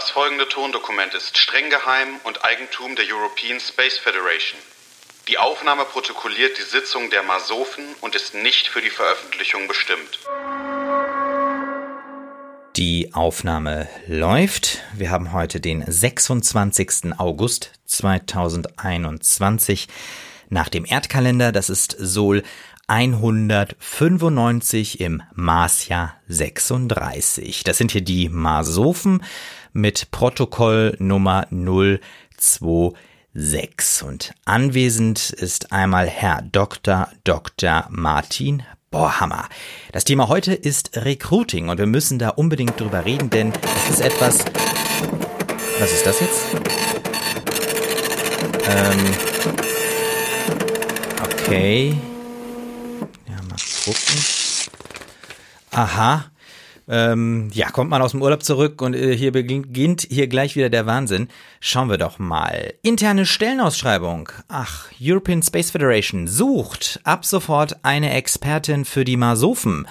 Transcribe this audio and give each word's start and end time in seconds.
Das 0.00 0.08
folgende 0.08 0.48
Tondokument 0.48 1.12
ist 1.12 1.36
streng 1.36 1.68
geheim 1.68 2.08
und 2.24 2.42
Eigentum 2.42 2.96
der 2.96 3.04
European 3.04 3.60
Space 3.60 3.98
Federation. 3.98 4.58
Die 5.28 5.36
Aufnahme 5.36 5.84
protokolliert 5.84 6.56
die 6.56 6.62
Sitzung 6.62 7.10
der 7.10 7.22
Masofen 7.22 7.84
und 8.00 8.14
ist 8.14 8.34
nicht 8.34 8.68
für 8.68 8.80
die 8.80 8.88
Veröffentlichung 8.88 9.68
bestimmt. 9.68 10.18
Die 12.76 13.12
Aufnahme 13.12 13.90
läuft. 14.06 14.78
Wir 14.94 15.10
haben 15.10 15.34
heute 15.34 15.60
den 15.60 15.84
26. 15.86 17.18
August 17.18 17.72
2021 17.84 19.86
nach 20.48 20.70
dem 20.70 20.86
Erdkalender. 20.86 21.52
Das 21.52 21.68
ist 21.68 21.94
Sol 21.98 22.42
195 22.90 25.00
im 25.00 25.22
Marsjahr 25.36 26.16
36. 26.26 27.62
Das 27.62 27.78
sind 27.78 27.92
hier 27.92 28.00
die 28.00 28.28
Marsophen 28.28 29.22
mit 29.72 30.10
Protokoll 30.10 30.96
Nummer 30.98 31.46
026. 31.52 34.04
Und 34.04 34.34
anwesend 34.44 35.30
ist 35.30 35.72
einmal 35.72 36.08
Herr 36.08 36.42
Dr. 36.42 37.06
Dr. 37.22 37.86
Martin 37.90 38.64
Bohrhammer. 38.90 39.48
Das 39.92 40.02
Thema 40.02 40.26
heute 40.26 40.52
ist 40.52 40.96
Recruiting 40.96 41.68
und 41.68 41.78
wir 41.78 41.86
müssen 41.86 42.18
da 42.18 42.30
unbedingt 42.30 42.80
drüber 42.80 43.04
reden, 43.04 43.30
denn 43.30 43.52
es 43.86 43.98
ist 43.98 44.00
etwas. 44.00 44.38
Was 45.78 45.92
ist 45.92 46.04
das 46.04 46.18
jetzt? 46.18 46.40
Ähm. 48.68 49.14
Okay. 51.22 51.96
Gucken. 53.90 54.24
Aha. 55.72 56.26
Ähm, 56.88 57.50
ja, 57.52 57.70
kommt 57.70 57.90
man 57.90 58.02
aus 58.02 58.12
dem 58.12 58.22
Urlaub 58.22 58.44
zurück 58.44 58.82
und 58.82 58.94
äh, 58.94 59.16
hier 59.16 59.32
beginnt 59.32 60.06
hier 60.08 60.28
gleich 60.28 60.54
wieder 60.54 60.70
der 60.70 60.86
Wahnsinn. 60.86 61.28
Schauen 61.58 61.88
wir 61.88 61.98
doch 61.98 62.20
mal. 62.20 62.74
Interne 62.82 63.26
Stellenausschreibung. 63.26 64.28
Ach, 64.48 64.86
European 65.00 65.42
Space 65.42 65.72
Federation 65.72 66.28
sucht 66.28 67.00
ab 67.02 67.24
sofort 67.24 67.84
eine 67.84 68.12
Expertin 68.12 68.84
für 68.84 69.04
die 69.04 69.16
Marsophen. 69.16 69.88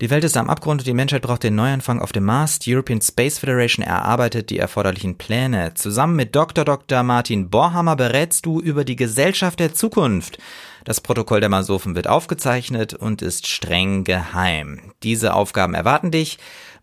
Die 0.00 0.10
Welt 0.10 0.22
ist 0.22 0.36
am 0.36 0.48
Abgrund 0.48 0.82
und 0.82 0.86
die 0.86 0.94
Menschheit 0.94 1.22
braucht 1.22 1.42
den 1.42 1.56
Neuanfang 1.56 2.00
auf 2.00 2.12
dem 2.12 2.24
Mars. 2.24 2.60
Die 2.60 2.72
European 2.72 3.00
Space 3.00 3.40
Federation 3.40 3.84
erarbeitet 3.84 4.48
die 4.48 4.58
erforderlichen 4.60 5.18
Pläne. 5.18 5.74
Zusammen 5.74 6.14
mit 6.14 6.36
Dr. 6.36 6.64
Dr. 6.64 7.02
Martin 7.02 7.50
Borhammer 7.50 7.96
berätst 7.96 8.46
du 8.46 8.60
über 8.60 8.84
die 8.84 8.94
Gesellschaft 8.94 9.58
der 9.58 9.74
Zukunft. 9.74 10.38
Das 10.84 11.00
Protokoll 11.00 11.40
der 11.40 11.48
Masofen 11.48 11.96
wird 11.96 12.06
aufgezeichnet 12.06 12.94
und 12.94 13.22
ist 13.22 13.48
streng 13.48 14.04
geheim. 14.04 14.92
Diese 15.02 15.34
Aufgaben 15.34 15.74
erwarten 15.74 16.12
dich 16.12 16.38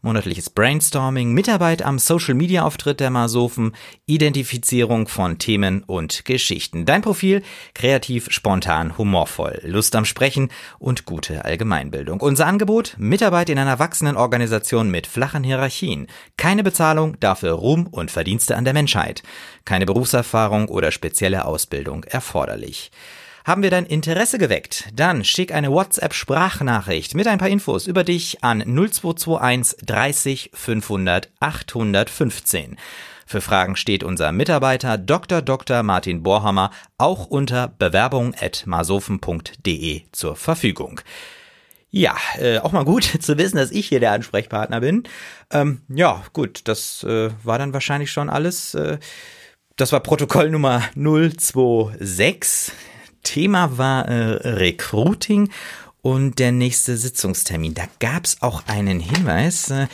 monatliches 0.06 0.52
Brainstorming, 0.52 1.34
Mitarbeit 1.34 1.82
am 1.82 2.00
Social-Media-Auftritt 2.00 3.00
der 3.00 3.10
Masofen, 3.10 3.76
Identifizierung 4.06 5.08
von 5.08 5.40
Themen 5.40 5.84
und 5.84 6.24
Geschichten. 6.24 6.86
Dein 6.86 7.02
Profil 7.02 7.42
kreativ, 7.74 8.28
spontan, 8.30 8.98
humorvoll, 8.98 9.60
Lust 9.64 9.96
am 9.96 10.06
Sprechen 10.06 10.50
und 10.80 11.06
gute 11.06 11.44
Allgemeinbildung. 11.44 12.22
Unser 12.22 12.46
Angebot 12.46 12.96
Mitarbeit 13.00 13.50
in 13.50 13.58
einer 13.58 13.80
wachsenden 13.80 14.16
Organisation 14.16 14.92
mit 14.92 15.08
flachen 15.08 15.44
Hierarchien. 15.44 16.08
Keine 16.38 16.64
Bezahlung, 16.64 17.20
dafür 17.20 17.54
Ruhm 17.54 17.88
und 17.88 18.12
Verdienste 18.12 18.56
an 18.56 18.64
der 18.64 18.74
Menschheit. 18.74 19.24
Keine 19.66 19.88
Berufserfahrung 19.88 20.70
oder 20.70 20.92
spezielle 20.92 21.46
Ausbildung 21.46 22.04
erforderlich. 22.04 22.92
Haben 23.46 23.62
wir 23.62 23.70
dein 23.70 23.86
Interesse 23.86 24.40
geweckt? 24.40 24.90
Dann 24.96 25.24
schick 25.24 25.54
eine 25.54 25.70
WhatsApp-Sprachnachricht 25.70 27.14
mit 27.14 27.28
ein 27.28 27.38
paar 27.38 27.50
Infos 27.50 27.86
über 27.86 28.04
dich 28.04 28.44
an 28.44 28.62
0221 28.62 29.86
30 29.86 30.50
500 30.52 31.30
815. 31.40 32.78
Für 33.28 33.42
Fragen 33.42 33.76
steht 33.76 34.04
unser 34.04 34.32
Mitarbeiter 34.32 34.98
Dr. 34.98 35.44
Dr. 35.44 35.84
Martin 35.84 36.24
Borhammer 36.24 36.72
auch 36.98 37.28
unter 37.28 37.68
bewerbung.masofen.de 37.68 40.02
zur 40.12 40.36
Verfügung. 40.36 41.02
Ja, 41.92 42.16
äh, 42.40 42.58
auch 42.58 42.72
mal 42.72 42.84
gut 42.84 43.04
zu 43.22 43.38
wissen, 43.38 43.58
dass 43.58 43.70
ich 43.70 43.90
hier 43.90 44.00
der 44.00 44.14
Ansprechpartner 44.14 44.82
bin. 44.82 45.04
Ähm, 45.52 45.84
ja, 45.88 46.24
gut, 46.34 46.68
das 46.68 47.04
äh, 47.04 47.30
war 47.44 47.60
dann 47.60 47.74
wahrscheinlich 47.74 48.12
schon 48.12 48.32
alles. 48.32 48.74
Äh, 48.74 48.98
das 49.76 49.92
war 49.92 50.00
Protokoll 50.00 50.50
Nummer 50.50 50.82
026. 50.96 52.74
Thema 53.26 53.78
war 53.78 54.08
äh, 54.08 54.48
Recruiting 54.48 55.50
und 56.02 56.38
der 56.40 56.52
nächste 56.52 56.96
Sitzungstermin. 56.96 57.74
Da 57.74 57.86
gab 58.00 58.26
es 58.26 58.42
auch 58.42 58.64
einen 58.68 59.00
Hinweis. 59.00 59.72
Äh, 59.72 59.88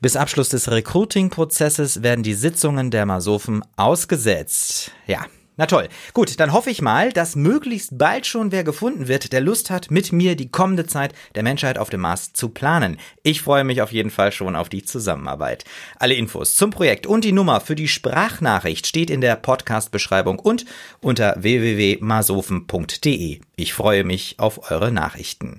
bis 0.00 0.16
Abschluss 0.16 0.48
des 0.48 0.70
Recruiting-Prozesses 0.70 2.02
werden 2.02 2.24
die 2.24 2.34
Sitzungen 2.34 2.90
der 2.90 3.06
Masofen 3.06 3.62
ausgesetzt. 3.76 4.90
Ja, 5.06 5.26
na 5.58 5.66
toll. 5.66 5.88
Gut, 6.14 6.38
dann 6.38 6.52
hoffe 6.52 6.70
ich 6.70 6.80
mal, 6.80 7.12
dass 7.12 7.34
möglichst 7.34 7.98
bald 7.98 8.26
schon 8.26 8.52
wer 8.52 8.62
gefunden 8.62 9.08
wird, 9.08 9.32
der 9.32 9.40
Lust 9.40 9.70
hat, 9.70 9.90
mit 9.90 10.12
mir 10.12 10.36
die 10.36 10.50
kommende 10.50 10.86
Zeit 10.86 11.12
der 11.34 11.42
Menschheit 11.42 11.78
auf 11.78 11.90
dem 11.90 12.02
Mars 12.02 12.32
zu 12.32 12.48
planen. 12.48 12.96
Ich 13.24 13.42
freue 13.42 13.64
mich 13.64 13.82
auf 13.82 13.92
jeden 13.92 14.10
Fall 14.10 14.30
schon 14.30 14.54
auf 14.54 14.68
die 14.68 14.84
Zusammenarbeit. 14.84 15.64
Alle 15.98 16.14
Infos 16.14 16.54
zum 16.54 16.70
Projekt 16.70 17.08
und 17.08 17.24
die 17.24 17.32
Nummer 17.32 17.60
für 17.60 17.74
die 17.74 17.88
Sprachnachricht 17.88 18.86
steht 18.86 19.10
in 19.10 19.20
der 19.20 19.34
Podcast-Beschreibung 19.34 20.38
und 20.38 20.64
unter 21.00 21.34
www.masofen.de. 21.36 23.40
Ich 23.56 23.74
freue 23.74 24.04
mich 24.04 24.36
auf 24.38 24.70
eure 24.70 24.92
Nachrichten. 24.92 25.58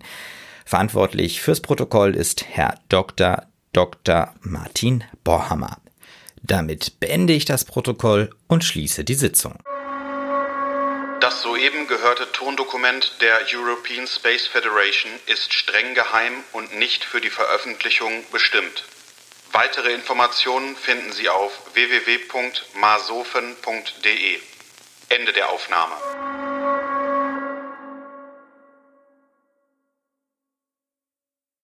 Verantwortlich 0.64 1.42
fürs 1.42 1.60
Protokoll 1.60 2.16
ist 2.16 2.46
Herr 2.48 2.76
Dr. 2.88 3.44
Dr. 3.74 4.34
Martin 4.40 5.04
Borhammer. 5.26 5.78
Damit 6.42 7.02
beende 7.02 7.34
ich 7.34 7.44
das 7.44 7.66
Protokoll 7.66 8.30
und 8.48 8.64
schließe 8.64 9.04
die 9.04 9.16
Sitzung. 9.16 9.56
Das 11.60 11.66
soeben 11.66 11.88
gehörte 11.88 12.32
Tondokument 12.32 13.16
der 13.20 13.42
European 13.54 14.08
Space 14.08 14.48
Federation 14.48 15.12
ist 15.26 15.54
streng 15.54 15.94
geheim 15.94 16.42
und 16.54 16.74
nicht 16.76 17.04
für 17.04 17.20
die 17.20 17.30
Veröffentlichung 17.30 18.24
bestimmt. 18.32 18.86
Weitere 19.52 19.92
Informationen 19.92 20.78
finden 20.78 21.12
Sie 21.12 21.28
auf 21.28 21.52
www.masofen.de. 21.74 24.40
Ende 25.10 25.34
der 25.34 25.50
Aufnahme. 25.50 26.49